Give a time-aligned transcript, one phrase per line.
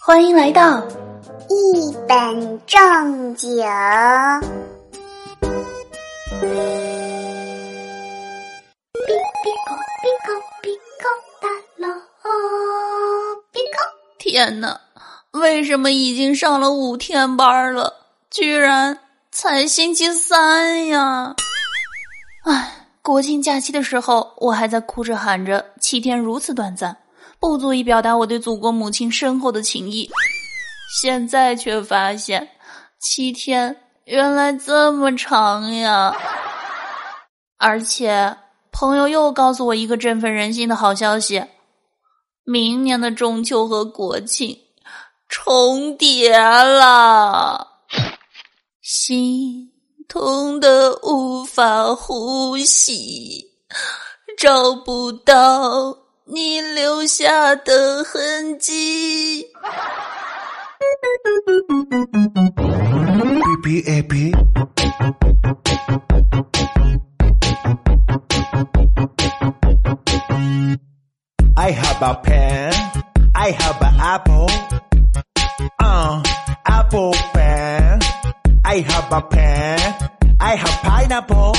[0.00, 0.86] 欢迎来到
[1.48, 3.64] 一本正经。
[14.18, 14.80] 天哪！
[15.30, 17.94] 为什么已经上了五天班了，
[18.30, 18.98] 居然
[19.30, 21.36] 才星期三呀？
[22.44, 26.96] 唉，国庆假期的时候，我还在哭着喊着七天如此短暂，
[27.38, 30.08] 不足以表达我对祖国母亲深厚的情谊。
[31.02, 32.48] 现在却发现，
[32.98, 36.16] 七天原来这么长呀！
[37.58, 38.34] 而且，
[38.72, 41.44] 朋友又告诉我一个振奋人心的好消息。
[42.44, 44.58] 明年的中秋和国庆
[45.28, 47.68] 重叠了，
[48.80, 49.73] 心
[50.08, 53.50] 痛的无法呼吸，
[54.38, 59.46] 找不到你留下的痕迹。
[71.56, 72.72] I have a pen,
[73.34, 74.50] I have an apple,
[75.80, 76.22] uh,
[76.64, 78.00] apple pen.
[78.66, 79.93] I have a pen,
[80.46, 81.56] I have pineapple.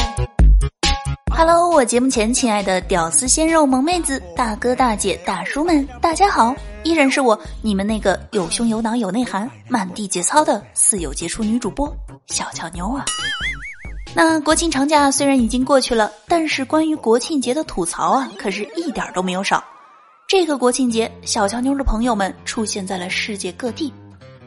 [1.35, 6.55] Hello，我节目前亲爱的屌丝鲜肉萌妹子、大哥大姐大叔们，大家好！
[6.83, 11.91] 依然是我，你们那个有胸有脑有内涵、满地节操的四有杰出女主播
[12.27, 13.03] 小乔妞啊。
[14.13, 19.63] 那国庆长假虽然已经过去了，但是关于国庆节的吐槽啊，可是一点都没有少。
[20.27, 23.91] 这个国庆节，小乔妞的朋友们出现在了世界各地。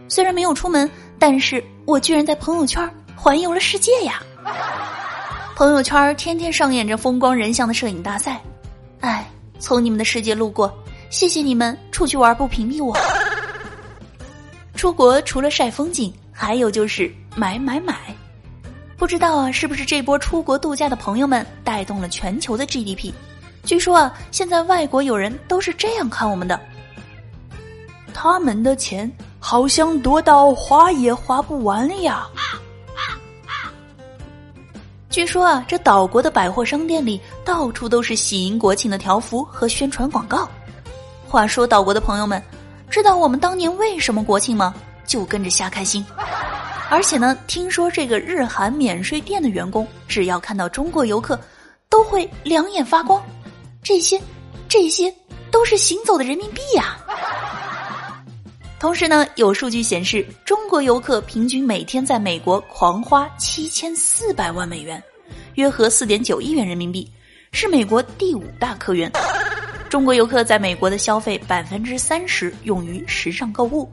[0.07, 4.23] 虽然没有出门，但是我居然在朋友圈环游了世界呀！
[5.57, 8.41] 朋友圈天天上演着风光人像的摄影大赛。
[9.01, 10.73] 哎，从你们的世界路过，
[11.11, 12.97] 谢谢你们出去玩不屏蔽我。
[14.75, 17.97] 出国除了晒风景，还有就是买买买。
[18.97, 23.13] 不知道啊，是不是这波出国度假的朋友们带动了全球的 GDP？
[23.65, 26.61] 据说啊，现在外国友人都是这样看我们的。
[28.13, 32.27] 他们的钱好像多到花也花不完呀。
[35.19, 40.49] 据说啊，这岛国的百货商店里到处都是喜迎国庆的条幅和宣传广告。
[41.27, 42.41] 话说岛国的朋友们，
[42.89, 44.73] 知道我们当年为什么国庆吗？
[45.05, 46.07] 就跟着瞎开心。
[46.89, 51.37] 而且呢，听说这个日韩免税店的员工，只要看到中国游客，
[51.89, 53.21] 都会两眼发光。
[53.83, 54.23] 这些，
[54.69, 55.13] 这些
[55.51, 56.97] 都是行走的人民币呀。
[58.79, 65.03] 同时呢，有数据显示，中国游客平均每天在美国狂花七千四百万美元，
[65.59, 67.11] 约合四点九亿元人民币，
[67.51, 69.11] 是美国第五大客源。
[69.89, 73.91] 中国游客在美国的消费百分之三十用于时尚购物。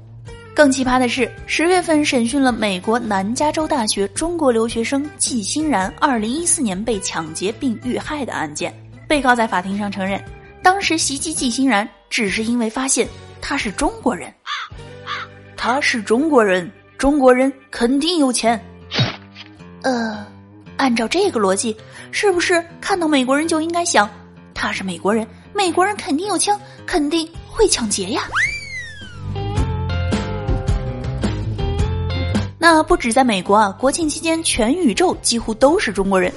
[0.53, 8.71] 更奇葩的是，十月份审讯了美国南加州大学中国留学生季欣然二零一四年被抢劫并遇害的案件。
[9.07, 10.23] 被告在法庭上承认，
[10.61, 13.07] 当时袭击季欣然只是因为发现
[13.41, 14.31] 他是中国人。
[15.57, 18.63] 他是中国人，中国人肯定有钱。
[19.81, 20.25] 呃，
[20.77, 21.75] 按照这个逻辑，
[22.11, 24.09] 是不是看到美国人就应该想，
[24.53, 28.23] 他是美国人，美国人肯定有枪，肯定会抢劫呀？
[32.57, 36.33] 那不止在美国啊，国庆期间全宇宙几乎都是中国人。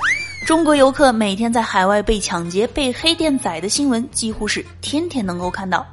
[0.46, 5.86] 中国游客每天在海外被抢劫、被黑店宰的新闻几乎是天天能够看到。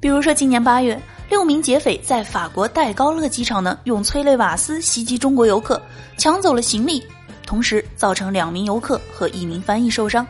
[0.00, 5.80] 比如说，今年八月，六名劫匪在法国戴高乐机场呢，用催泪瓦斯袭击中国游客，
[6.16, 7.02] 抢走了行李，
[7.52, 10.26] 同时造成两名游客和一名翻译受伤。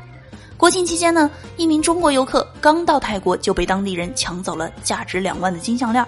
[0.56, 6.04] 国庆期间呢，一名中国游客刚到泰国就被当地人抢走了价值两万的金项链。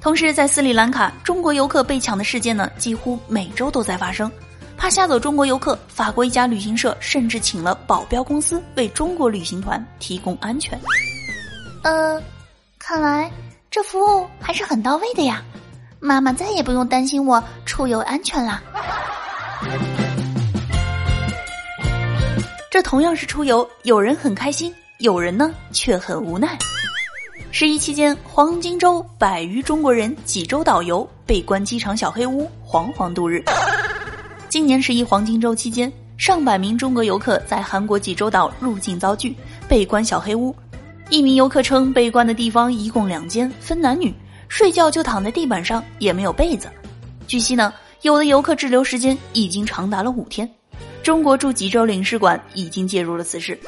[0.00, 4.32] 同时，在斯里兰卡，中国游客被抢的事件呢，几乎每周都在发生。
[4.78, 10.80] 怕吓走中国游客，法国一家旅行社甚至请了保镖公司为中国旅行团提供安全。
[11.82, 12.18] 呃，
[12.78, 13.30] 看来
[13.70, 15.42] 这服务还是很到位的呀，
[16.00, 18.62] 妈妈再也不用担心我出游安全啦。
[22.82, 26.56] 同样是出游，有人很开心，有人呢却很无奈。
[27.52, 33.42] 十一期间，黄金周百余中国人济州岛游，被关机场小黑屋，惶惶度日。
[34.48, 39.34] 今年十一黄金周期间，上百名中国游客在韩国济州岛入境遭拒，
[39.68, 40.54] 被关小黑屋。
[41.08, 44.14] 一名游客称，被关的地方一共两间，分男女，
[44.48, 46.68] 睡觉就躺在地板上，也没有被子。
[47.26, 47.72] 据悉呢，
[48.02, 50.48] 有的游客滞留时间已经长达了五天。
[51.10, 53.58] 中国驻济州领事馆已经介入了此事。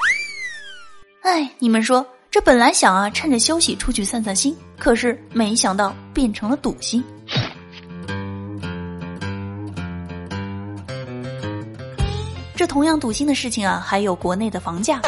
[1.23, 7.03] 哎，你们说这本来想啊，趁着休息出去散散心，可是没想到变成了赌心。
[12.55, 15.00] 这同样赌心的事情啊，还有国内的房价。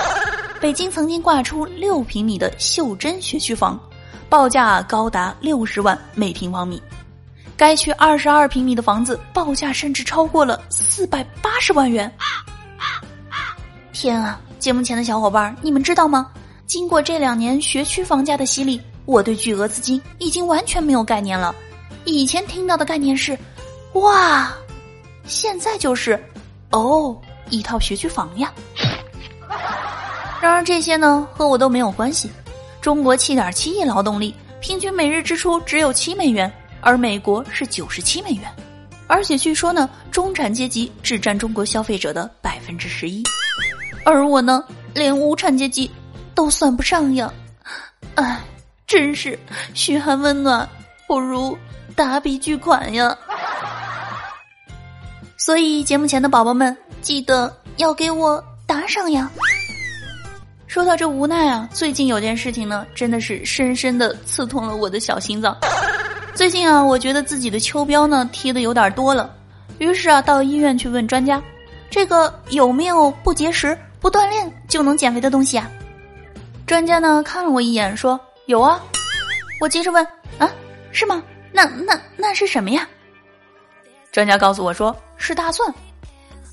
[0.61, 3.81] 北京曾经挂出六平米的袖珍学区房，
[4.29, 6.83] 报价高达六十万每平方米。
[7.56, 12.12] 该区二十二平米的房子报价甚至超过了四百八十万元。
[13.93, 14.41] 天啊！
[14.59, 16.31] 节目前的小伙伴，你们知道吗？
[16.67, 21.55] 经过这两年学区房价的洗礼，我对巨额资金已经完全没有概念了。
[22.05, 23.39] 以前听到的概念是，
[23.93, 24.53] 哇，
[25.27, 26.23] 现在就是
[26.71, 27.17] 哦，
[27.51, 28.53] 一套学区房呀。
[30.41, 32.31] 然而这些呢，和我都没有关系。
[32.81, 36.53] 中国七点七亿劳动力，平均每日支出只有七美元，
[36.85, 38.43] 而美国是九十七美元。
[39.07, 43.23] 而且据说呢，中产阶级只占中国消费者的百分之十一，
[44.05, 44.65] 而我呢，
[44.95, 45.91] 连无产阶级
[46.35, 47.31] 都算不上呀！
[48.15, 48.41] 唉，
[48.87, 49.39] 真是
[49.75, 50.67] 嘘寒问暖
[51.07, 51.57] 不如
[51.95, 53.17] 打笔巨款呀！
[55.37, 59.31] 所以节目前的宝宝们，记得要给我打赏呀！
[60.67, 65.55] 说到这无奈啊，最近有件事情呢，真的是深深的刺痛了我的小心脏。
[66.35, 69.33] 最近啊，我觉得自己的秋膘呢贴的有点多了，
[69.79, 71.41] 于是啊，到医院去问专家，
[71.89, 75.71] 这个有没有不节食、不锻炼就能减肥的东西啊？
[76.67, 78.81] 专家呢看了我一眼，说有啊。
[79.61, 80.05] 我接着问
[80.39, 80.51] 啊，
[80.91, 81.23] 是吗？
[81.53, 82.87] 那那那是什么呀？
[84.11, 85.73] 专家告诉我说是大蒜。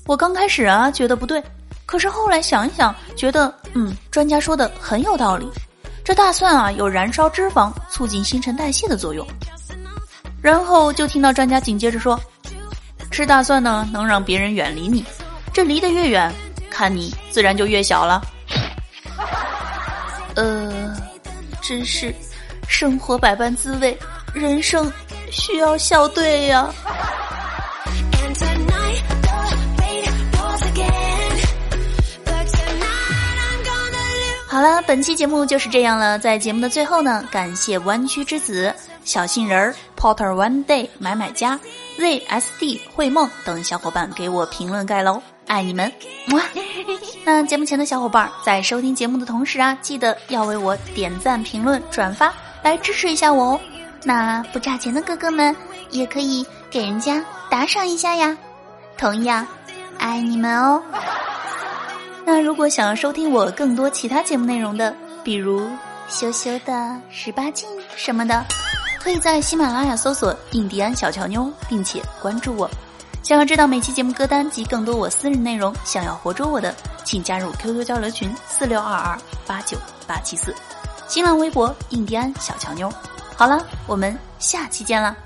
[0.06, 1.42] 我刚开始啊觉得不对。
[1.86, 5.50] 可是后来想一想，觉得嗯，专家说的很有道理。
[6.04, 9.26] 这大蒜啊，有燃烧脂肪、促进新陈代谢的作用。
[10.42, 12.20] 然后就听到专家紧接着说，
[13.10, 15.04] 吃大蒜呢，能让别人远离你。
[15.52, 16.32] 这离得越远，
[16.68, 18.20] 看你自然就越小了。
[20.34, 20.96] 呃，
[21.60, 22.12] 真是
[22.66, 23.96] 生活百般滋味，
[24.34, 24.90] 人生
[25.30, 26.68] 需要笑对呀。
[34.48, 36.18] 好了，本期节目就是这样了。
[36.18, 38.74] 在节目的最后呢，感谢弯曲之子、
[39.04, 41.58] 小杏仁儿、Potter One Day、买买家、
[41.98, 45.92] ZSD、绘梦等小伙伴给我评论盖楼，爱你们！
[46.32, 46.42] 哇，
[47.24, 52.32] 那节目前的小伙伴在收听节目的同时啊，记得要为我点赞、评论、转发，
[52.62, 53.60] 来支持一下我哦。
[54.04, 55.54] 那不差钱的哥哥们
[55.90, 58.36] 也可以给人家打赏一下呀，
[58.96, 59.46] 同样
[59.98, 60.82] 爱你们哦。
[62.24, 64.94] 那如果想要收听我更多其他节目内容的，
[65.24, 65.68] 比如
[66.08, 68.44] 羞羞的十八禁什么的，
[69.02, 72.70] 可以在喜马拉雅搜索“印第安小乔妞”，并且关注我。
[73.20, 76.72] 想要知道每期节目歌单及更多我私人内容，想要活捉我的，
[77.04, 79.76] 请加入 QQ 交流群四六二二八九
[80.06, 80.54] 八七四，
[81.08, 82.88] 新浪微博“印第安小乔妞”。
[83.36, 85.16] 好了，我们下期见了！